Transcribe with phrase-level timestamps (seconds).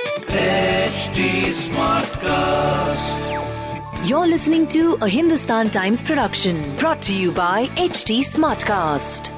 [0.00, 1.24] HD
[1.62, 3.24] Smartcast.
[4.08, 9.30] You're listening to a Hindustan Times production brought to you by HT Smartcast.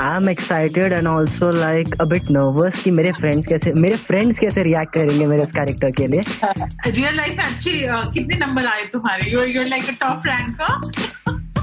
[0.00, 4.62] I'm excited and also like a bit nervous कि मेरे friends कैसे मेरे friends कैसे
[4.70, 6.22] react करेंगे मेरे इस character के लिए
[6.92, 10.72] रियल लाइफ में अच्छे uh, कितने नंबर आए तुम्हारे you you're like a top ranker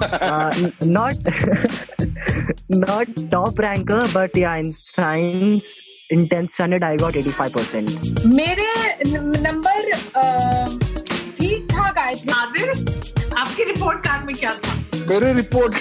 [0.01, 0.51] uh,
[0.83, 1.15] not
[2.85, 5.69] not top ranker but yeah in science
[6.14, 8.27] in 10th standard I got 85%.
[8.38, 8.68] मेरे
[9.47, 9.91] नंबर
[11.38, 12.70] ठीक ठाक आए थे आदिर
[13.38, 14.75] आपके रिपोर्ट कार्ड में क्या था
[15.11, 15.72] मेरे report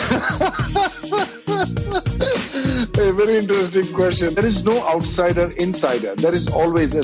[3.04, 4.34] a very interesting question.
[4.38, 6.14] There is no outsider, insider.
[6.24, 7.04] There is always a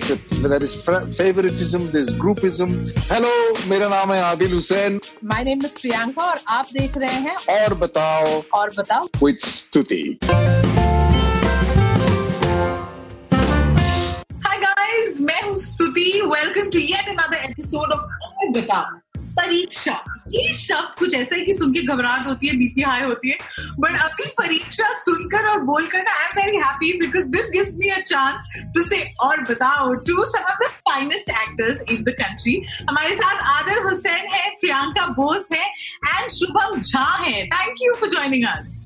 [0.53, 0.75] there is
[1.19, 2.75] favoritism, there's groupism.
[3.11, 3.33] Hello,
[3.73, 4.99] मेरा नाम है Adil Hussain.
[5.33, 10.58] My name is Priyanka और आप देख रहे हैं और बताओ और बताओ with
[15.21, 16.21] मैं हूँ Stuti.
[16.25, 18.81] Welcome to yet another episode of बता
[19.17, 19.93] परीक्षा।
[20.29, 23.37] ये शब्द कुछ ऐसा है कि सुन के घबराहट होती है बीपी हाई होती है।
[23.79, 27.89] बट अभी परीक्षा सुनकर और बोलकर ना I am very happy because this gives me
[27.89, 32.61] a chance to say और बताओ to some of the finest actors in the country
[32.89, 38.09] हमारे साथ आदिल हुसैन है प्रियंका बोस है एंड शुभम झा है। Thank you for
[38.09, 38.77] joining us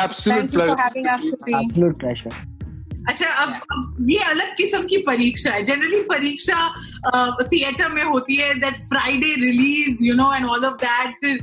[0.00, 0.84] Absolute pleasure.
[1.10, 2.30] Absolute pleasure.
[3.08, 6.68] अच्छा अब, अब ये अलग किस्म की परीक्षा है। जनरली परीक्षा
[7.52, 11.38] थिएटर में होती है that Friday release you know and all of that फिर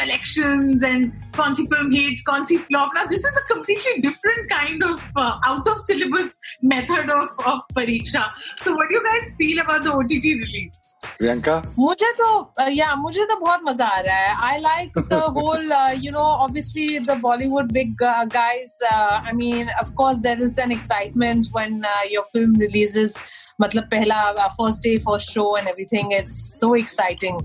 [0.00, 4.48] कलेक्शंस एंड कौन सी फ़िल्म हिट कौन सी फ्लॉप ना this is a completely different
[4.50, 8.30] kind of out of syllabus method of of Pariksha.
[8.64, 10.83] So what you guys feel about the OTT release
[11.18, 11.56] Priyanka?
[11.78, 15.72] मुझे तो या मुझे तो बहुत मज़ा आ रहा है। I like the whole
[16.04, 18.02] you know obviously the Bollywood big
[18.34, 21.82] guys I mean of course there is an excitement when
[22.12, 23.18] your film releases
[23.60, 27.40] मतलब पहला first day first show and everything it's so exciting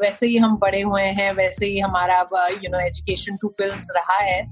[0.00, 2.18] वैसे ही हम बड़े हुए हैं वैसे ही हमारा
[2.50, 4.42] you know education to films रहा है।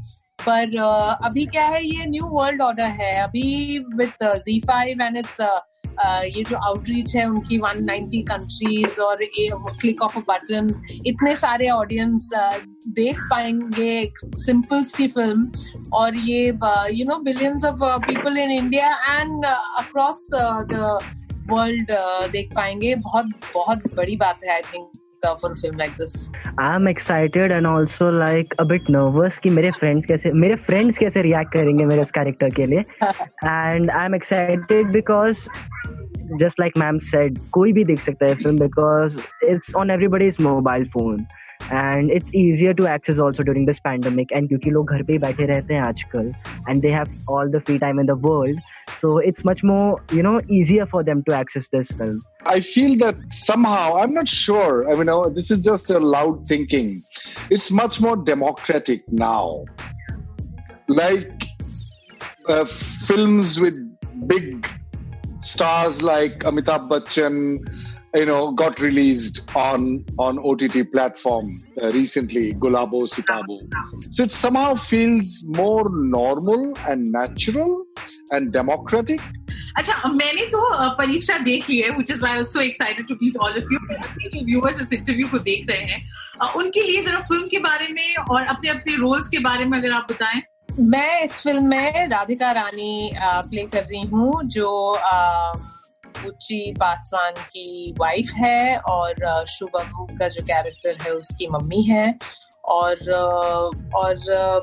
[0.41, 5.17] पर uh, अभी क्या है ये न्यू वर्ल्ड ऑर्डर है। अभी with Zee five and
[5.17, 5.41] it's
[6.05, 10.69] ये जो आउटरीच है उनकी 190 कंट्रीज़ और ये क्लिक ऑफ़ अ बटन
[11.07, 12.29] इतने सारे ऑडियंस
[12.99, 15.51] देख पाएँगे सिंपल सी फ़िल्म
[15.93, 16.47] और ये
[16.99, 20.29] you know billions of people in India and across
[20.73, 20.99] the
[21.51, 21.93] world
[22.33, 24.91] देख पाएँगे बहुत बहुत बड़ी बात है I think
[25.41, 26.31] for a film like this?
[26.59, 31.23] I'm excited and also like a bit nervous कि मेरे friends कैसे मेरे friends कैसे
[31.23, 32.85] react करेंगे मेरे इस character के लिए
[33.45, 35.49] and I'm excited because
[36.40, 39.18] just like ma'am said कोई भी देख सकता है film because
[39.54, 41.26] it's on everybody's mobile phone
[41.72, 45.20] and it's easier to access also during this pandemic and क्योंकि लोग घर पे ही
[45.20, 46.32] बैठे रहते हैं आजकल
[46.68, 48.60] and they have all the free time in the world
[49.02, 52.98] so it's much more you know easier for them to access this film I feel
[52.98, 54.92] that somehow, I'm not sure.
[54.92, 57.02] I mean, oh, this is just a loud thinking.
[57.50, 59.64] It's much more democratic now.
[60.88, 61.46] Like
[62.48, 63.78] uh, films with
[64.28, 64.68] big
[65.41, 67.59] stars like Amitabh Bachchan,
[68.15, 71.47] you know, got released on on OTT platform
[71.83, 73.59] uh, recently, Gulabo Sitabo.
[74.11, 77.85] So it somehow feels more normal and natural
[78.33, 79.21] and democratic
[79.79, 80.61] अच्छा मैंने तो
[80.99, 83.79] परीक्षा देख ली है which is was so excited to meet all of you
[84.29, 88.15] जो viewers इस interview को देख रहे हैं उनके लिए जरा फ़िल्म के बारे में
[88.31, 90.41] और अपने अपने रोल्स के बारे में अगर आप बताएँ
[90.81, 94.71] मैं इस फ़िल्म में राधिका रानी प्ले कर रही हूँ, जो
[96.27, 102.15] उच्ची पासवान की वाइफ है और शुभम का जो कैरेक्टर है, उसकी मम्मी है।
[102.65, 103.11] और
[103.97, 104.17] और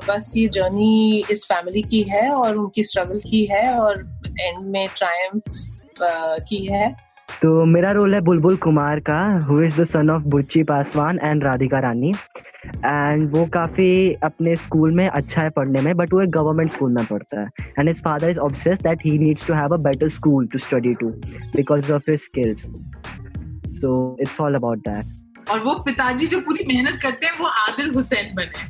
[0.08, 4.00] बस ये जर्नी इस फैमिली की है और उनकी स्ट्रगल की है और
[4.40, 5.42] एंड में ट्रायम्फ
[6.48, 6.94] की है।
[7.42, 9.16] तो मेरा रोल है बुलबुल कुमार का
[9.46, 12.12] who is the son of Buchchi Paswan and Radhika Rani
[12.76, 13.88] and वो काफ़ी
[14.24, 17.46] अपने स्कूल में अच्छा है पढ़ने में बट वो एक गवर्नमेंट स्कूल में पढ़ता है.
[17.78, 20.92] And his father is obsess that he needs to have a better school to study
[21.00, 21.08] to
[21.56, 22.66] because of his skills
[23.76, 27.94] so it's all about that और वो पिताजी जो पूरी मेहनत करते हैं वो आदिल
[27.94, 28.64] हुसैन बने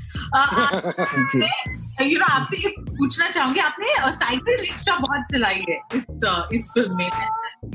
[2.04, 6.20] यू नो आपसे ये पूछना चाहूँगी आपने साइकिल रिक्शा बहुत चलाई है इस
[6.52, 7.10] इस फ़िल्म में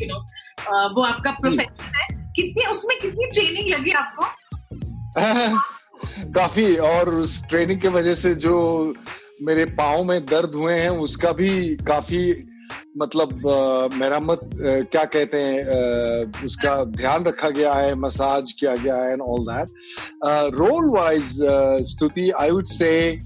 [0.02, 0.24] यू नो
[0.70, 4.26] वो आपका प्रोफेशन है। कितनी उसमें कितनी ट्रेनिंग लगी आपको?
[6.32, 8.94] काफ़ी और उस ट्रेनिंग की वजह से जो
[9.44, 12.48] मेरे पाँव में दर्द हुए हैं उसका भी काफ़ी
[12.98, 13.34] मतलब
[13.94, 14.40] मरम्मत
[14.92, 19.68] क्या कहते हैं उसका ध्यान रखा गया है मसाज किया गया है and all that
[20.54, 21.38] role wise
[21.88, 23.20] Stuti I would say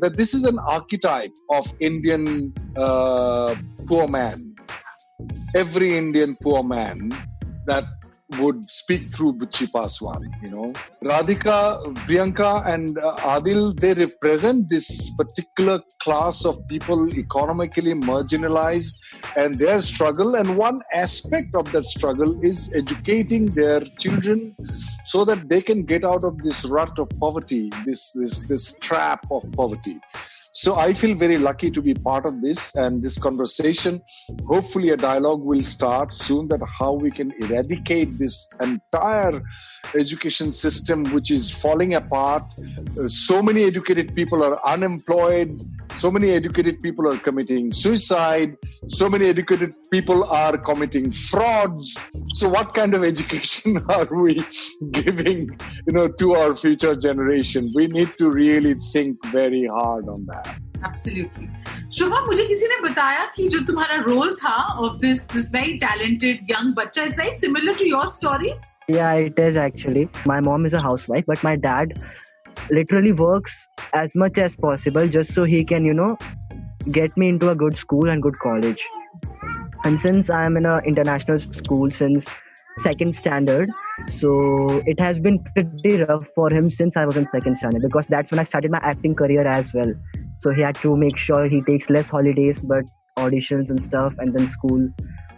[0.00, 3.54] that this is an archetype of Indian uh,
[3.86, 4.53] poor man.
[5.54, 7.12] Every Indian poor man
[7.66, 7.84] that
[8.38, 10.72] would speak through Buchi Paswan, you know.
[11.02, 18.94] Radhika, Priyanka, and uh, Adil, they represent this particular class of people economically marginalized
[19.36, 20.36] and their struggle.
[20.36, 24.56] And one aspect of that struggle is educating their children
[25.04, 29.26] so that they can get out of this rut of poverty, this, this, this trap
[29.30, 30.00] of poverty.
[30.56, 34.00] So I feel very lucky to be part of this and this conversation.
[34.46, 39.42] Hopefully, a dialogue will start soon that how we can eradicate this entire
[39.96, 42.44] education system which is falling apart.
[42.96, 45.60] Uh, so many educated people are unemployed.
[45.98, 48.56] So many educated people are committing suicide.
[48.86, 51.98] So many educated people are committing frauds.
[52.34, 54.38] So what kind of education are we
[54.92, 55.50] giving,
[55.86, 57.70] you know, to our future generation?
[57.74, 60.43] We need to really think very hard on that.
[60.87, 61.47] Absolutely.
[61.97, 64.55] शुभा मुझे किसी ने बताया कि जो तुम्हारा role था
[64.85, 68.53] of this this very talented young बच्चा it's very similar to your story
[68.89, 70.03] Yeah, it is actually.
[70.29, 71.91] My mom is a housewife, but my dad
[72.77, 73.57] literally works
[73.93, 76.07] as much as possible just so he can, you know,
[76.91, 78.85] get me into a good school and good college.
[79.83, 82.25] And since I am in an international school since
[82.87, 83.69] second standard,
[84.07, 88.07] so it has been pretty rough for him since I was in second standard because
[88.07, 89.93] that's when I started my acting career as well.
[90.43, 92.85] So he had to make sure he takes less holidays, but
[93.17, 94.87] auditions and stuff, and then school.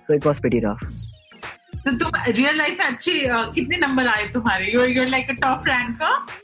[0.05, 0.85] So it was pretty rough.
[1.85, 3.11] तो तुम real life में अच्छे
[3.53, 6.39] कितने number आए तुम्हारे you are like a top ranker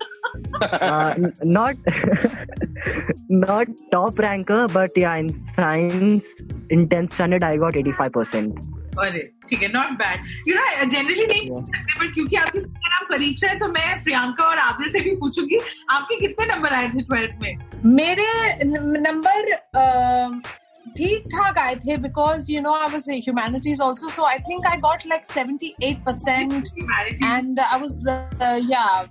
[0.82, 1.76] uh, not
[3.30, 6.26] not top ranker, but yeah, in science
[6.70, 8.81] in 10th standard I got 85%.
[9.01, 13.05] अरे ठीक है not bad you know generally नहीं पूछ सकते बट क्योंकि आपकी नाम
[13.05, 15.59] परीक्षा है तो मैं प्रियंका और आदिल से भी पूछूँगी
[15.91, 17.59] आपके कितने नंबर आए थे ट्वेल्थ में?
[17.85, 18.59] मेरे
[18.99, 19.55] नंबर
[20.97, 24.77] ठीक ठाक आए थे because you know I was humanities also so I think I
[24.77, 26.29] got like 78%
[27.25, 27.99] and I was
[28.71, 29.05] या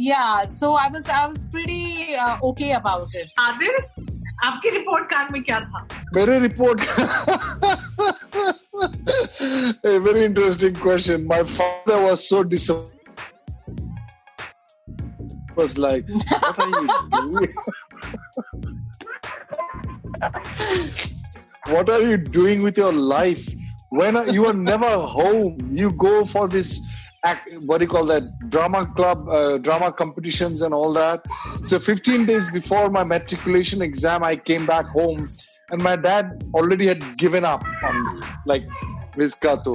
[0.00, 3.32] yeah so i was i was pretty uh, okay about it.
[3.38, 3.76] Adil
[4.44, 5.88] आपकी रिपोर्ट कार्ड में क्या था?
[6.14, 6.80] मेरे report
[8.82, 11.26] a very interesting question.
[11.26, 12.98] My father was so disappointed.
[15.54, 17.52] Was like what are you doing?
[21.66, 23.42] What are you doing with your life?
[23.90, 25.58] When you are never home.
[25.70, 26.84] You go for this
[27.24, 31.24] act, what do you call that drama club uh, drama competitions and all that.
[31.64, 35.28] So 15 days before my matriculation exam i came back home
[35.72, 38.66] and my dad already had given up on me like
[39.20, 39.74] इसका तो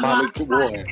[0.00, 0.84] मालिक वो है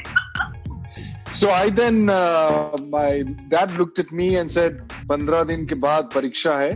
[1.41, 6.11] So I then uh, my dad looked at me and said, "पंद्रह दिन के बाद
[6.15, 6.73] परीक्षा है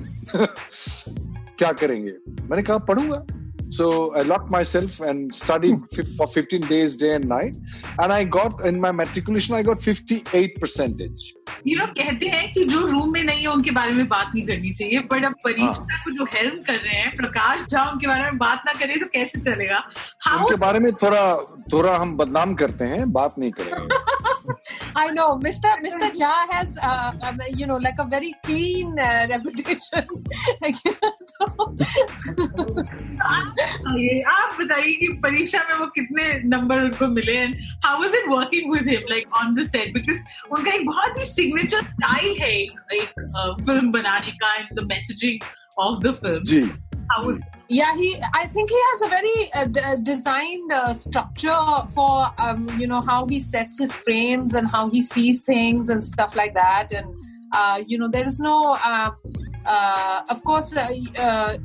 [1.58, 2.12] क्या करेंगे?"
[2.50, 3.18] मैंने कहा पढ़ूँगा.
[3.74, 5.80] So I locked myself and studied
[6.16, 7.56] for 15 days, day and night.
[7.98, 11.32] And I got in my matriculation, I got 58 percentage.
[11.66, 14.46] ये लोग कहते हैं कि जो रूम में नहीं है उनके बारे में बात नहीं
[14.46, 18.22] करनी चाहिए बट अब परीक्षा को जो हेल्प कर रहे हैं प्रकाश झा उनके बारे
[18.22, 19.82] में बात ना करें तो कैसे चलेगा
[20.26, 21.24] How उनके बारे में थोड़ा
[21.72, 24.22] थोड़ा हम बदनाम करते हैं बात नहीं करेंगे
[24.96, 25.70] I know Mr.
[25.84, 26.08] Mr.
[26.16, 30.06] Jha has uh, um, you know like a very clean uh, reputation.
[30.64, 30.92] ये
[33.63, 38.71] आप बताइए कि परीक्षा में वो कितने नंबर उनको मिले and how was it working
[38.73, 40.19] with him like on the set because
[40.51, 45.49] उनका एक बहुत ही सिग्नेचर स्टाइल है एक, एक फिल्म बनाने का and the messaging
[45.87, 46.69] of the film ji
[47.11, 47.37] How was
[47.67, 48.07] yeah, he.
[48.39, 51.61] I think he has a very uh, d- designed uh, structure
[51.93, 56.03] for um, you know how he sets his frames and how he sees things and
[56.03, 56.91] stuff like that.
[56.91, 57.15] And
[57.51, 58.77] uh, you know, there is no.
[58.91, 59.09] Uh,
[59.65, 60.87] uh, of course, uh,
[61.17, 61.57] uh,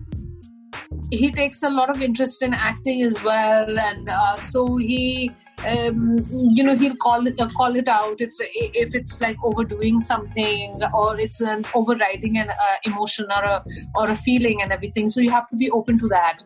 [1.11, 5.31] he takes a lot of interest in acting as well, and uh, so he.
[5.67, 6.17] Um,
[6.55, 10.73] you know he'll call it uh, call it out if if it's like overdoing something
[10.93, 15.19] or it's an overriding an uh, emotion or a or a feeling and everything so
[15.19, 16.37] you have to be open to that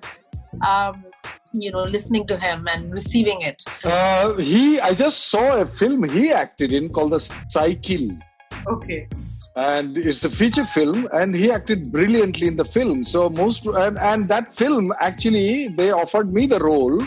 [0.67, 1.05] um,
[1.53, 6.10] you know listening to him and receiving it Uh, he, I just saw a film
[6.10, 8.17] he acted in called The Cycle.
[8.65, 9.08] okay?
[9.55, 13.05] and it's a feature film and he acted brilliantly in the film.
[13.05, 17.00] So most and, and that film actually they offered me the role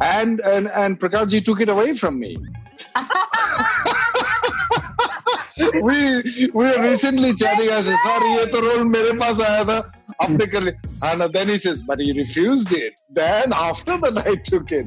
[0.00, 2.36] and and, and Prakash Ji took it away from me.
[5.82, 9.78] We we were recently chatting i said sorry ye to role mere paas aaya tha.
[10.20, 13.00] And then he says but he refused it.
[13.08, 14.86] Then after the night took it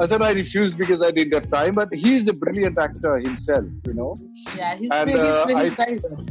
[0.00, 3.12] I said I refused because I didn't have time but he is a brilliant actor
[3.18, 4.10] himself you know
[4.56, 6.30] Yeah, he's, And, he's, uh, he's I- very good.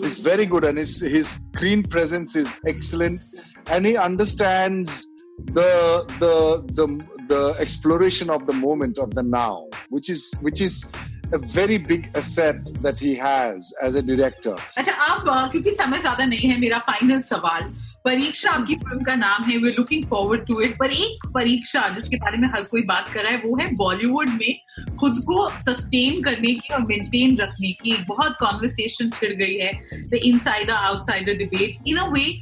[0.00, 3.20] He's very good, and his his screen presence is excellent,
[3.74, 5.06] and he understands
[5.58, 5.70] the
[6.22, 6.34] the
[6.78, 6.86] the
[7.32, 10.74] the exploration of the moment of the now, which is which is
[11.32, 14.54] a very big asset that he has as a director.
[14.76, 17.62] अच्छा आप अ, क्योंकि समय ज्यादा नहीं है मेरा final सवाल
[18.05, 22.15] परीक्षा आपकी फ़िल्म का नाम है we looking forward to it पर एक परीक्षा जिसके
[22.15, 24.55] बारे में हर कोई बात कर रहा है, वो है बॉलीवुड में
[24.99, 30.13] खुद को सस्टेन करने की और मेंटेन रखने की बहुत कॉन्वर्सेशन छिड़ गई है the
[30.13, 32.39] insider outsider debate in a way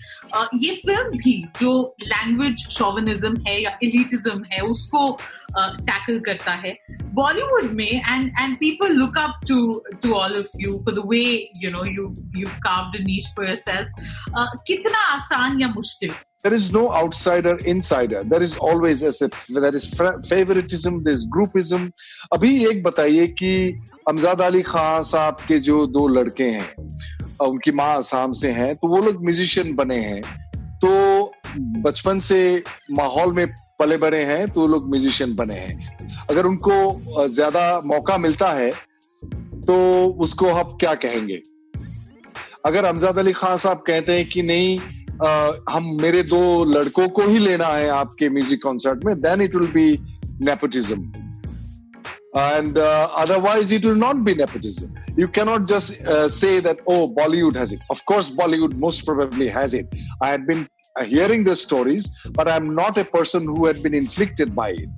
[0.56, 5.18] ये फ़िल्म भी जो लैंग्वेज शोविनिज्म है या एलिटिज्म है, उसको
[5.58, 6.76] टैकल करता है।
[7.14, 11.24] बॉलीवुड में and and people look up to to all of you for the way
[11.64, 12.48] you know you you
[12.96, 13.88] a niche for yourself.
[14.38, 16.12] Uh, कितना आसान या मुश्किल?
[16.44, 18.22] There is no outsider insider.
[18.24, 19.28] There is always as a
[19.58, 19.86] there is
[20.30, 21.90] favoritism, there's groupism.
[22.34, 23.52] अभी एक बताइए कि
[24.08, 26.70] अमजाद अली खान साहब के जो दो लड़के हैं
[27.42, 30.22] अ, उनकी माँ असम से हैं तो वो लोग म्यूजिशियन बने हैं।
[30.86, 30.92] तो
[31.58, 33.46] बचपन से माहौल में
[33.82, 38.72] पले बड़े हैं तो लोग म्यूजिशियन बने हैं। अगर उनको ज़्यादा मौका मिलता है
[39.66, 39.76] तो
[40.24, 41.42] उसको आप क्या कहेंगे?
[42.66, 44.80] अगर अमजाद अली खान साहब कहते हैं कि नहीं
[45.22, 49.56] आ, हम मेरे दो लड़कों को ही लेना है आपके म्यूज़िक कॉन्सर्ट में then it
[49.56, 49.92] will be
[50.46, 51.12] nepotism
[52.38, 57.74] and otherwise it will not be nepotism you cannot just say that oh Bollywood has
[57.74, 60.66] it of course Bollywood most probably has it I have been
[61.05, 64.89] hearing the stories but i'm not a person who had been inflicted by it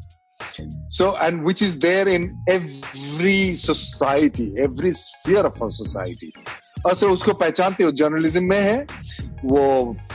[0.89, 6.33] so and which is there in every society every sphere of our society
[6.87, 8.87] और sir उसको पहचानते हो journalism में है
[9.45, 9.63] वो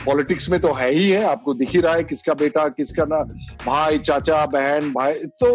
[0.04, 3.22] politics में तो है ही है आपको दिख ही रहा है किसका बेटा किसका ना
[3.66, 5.50] भाई चाचा बहन भाई तो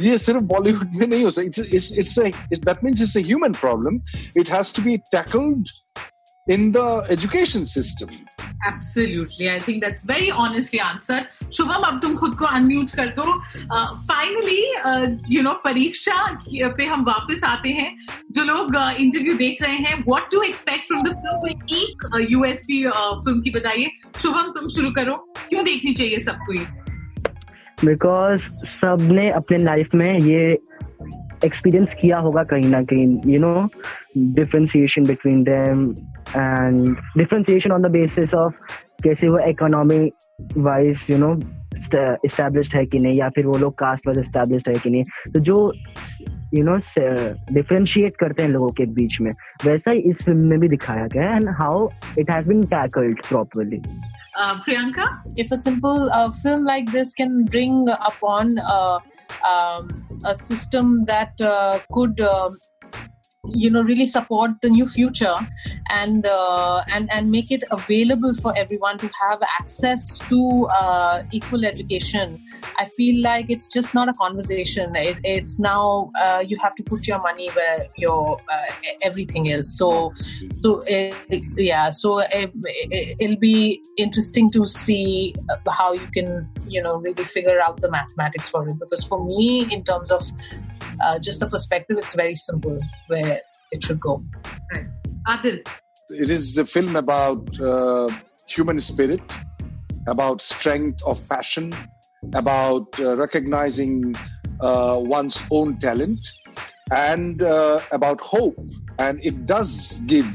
[0.00, 4.00] ये सिर्फ बॉलीवुड में नहीं हो सकता it's it's that means it's a human problem
[4.40, 5.68] it has to be tackled
[6.51, 8.25] in the education system
[8.67, 9.47] Absolutely.
[9.49, 11.25] I think that's very honestly answered.
[11.55, 13.33] Shubham अब तुम खुद को अनम्यूट कर दो.
[14.07, 16.15] फाइनली यू नो परीक्षा
[16.77, 17.91] पे हम वापस आते हैं.
[18.31, 23.41] जो लोग इंटरव्यू देख रहे हैं what to expect from the film एक यूएसपी फ़िल्म
[23.41, 25.15] की बताइए शुभम तुम शुरू करो.
[25.49, 26.65] क्यों देखनी चाहिए सबको ये?
[27.85, 30.43] बिकॉज़ सबने अपने लाइफ में ये
[31.45, 33.69] एक्सपीरियंस किया होगा कहीं ना कहीं you know
[34.17, 35.87] differentiation between them
[36.35, 38.53] and differentiation on the basis of
[39.03, 39.99] कैसे वो economy
[40.57, 41.33] wise you know
[42.25, 45.03] established है कि नहीं या फिर वो लोग कास्ट वाइज इस्टेब्लिश्ड है कि नहीं।
[45.33, 45.73] तो जो
[46.53, 46.77] यू नो
[47.53, 49.31] डिफ्रेंशिएट करते हैं लोगों के बीच में
[49.65, 51.87] वैसा ही इस फ़िल्म में भी दिखाया गया and how
[52.19, 53.81] it has been tackled properly
[54.41, 55.05] Uh, Priyanka
[55.41, 57.77] if a simple uh, film like this can bring
[58.09, 58.99] upon uh,
[59.51, 59.87] um,
[60.31, 62.59] a system that uh, could um
[63.53, 65.35] you know really support the new future
[65.89, 71.65] and uh, and and make it available for everyone to have access to uh, equal
[71.65, 72.37] education.
[72.79, 74.95] I feel like it's just not a conversation.
[74.95, 78.73] It, it's now uh, you have to put your money where your uh,
[79.03, 79.77] everything is.
[79.77, 80.13] So
[80.61, 81.13] so uh,
[81.55, 82.51] yeah so it,
[83.19, 87.89] it'll be interesting to see uh, how you can you know really figure out the
[87.89, 88.79] mathematics for it.
[88.79, 90.23] Because for me in terms of
[91.01, 94.23] uh, just the perspective, it's very simple where it should go.
[94.73, 94.85] Right.
[95.27, 95.67] Adil.
[96.09, 98.09] It is a film about uh,
[98.47, 99.21] human spirit,
[100.07, 101.73] about strength of passion,
[102.33, 104.15] about uh, recognizing
[104.61, 106.19] uh, one's own talent,
[106.91, 108.55] and uh, about hope.
[108.99, 110.25] And it does give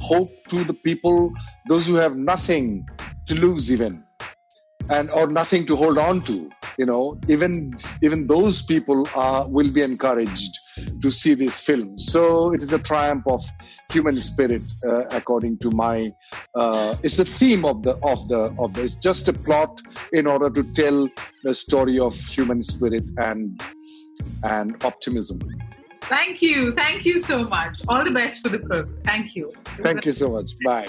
[0.00, 1.32] hope to the people,
[1.68, 2.88] those who have nothing
[3.26, 4.04] to lose, even,
[4.90, 9.72] and or nothing to hold on to you know, even even those people uh, will
[9.72, 10.58] be encouraged
[11.02, 11.98] to see this film.
[11.98, 13.42] So it is a triumph of
[13.90, 16.12] human spirit, uh, according to my.
[16.54, 18.84] Uh, it's a theme of the of the of the.
[18.84, 19.80] It's just a plot
[20.12, 21.08] in order to tell
[21.44, 23.62] the story of human spirit and
[24.44, 25.40] and optimism.
[26.02, 26.72] Thank you.
[26.72, 27.82] Thank you so much.
[27.88, 28.96] All the best for the film.
[29.04, 29.52] Thank you.
[29.82, 30.52] Thank you so much.
[30.64, 30.88] Bye.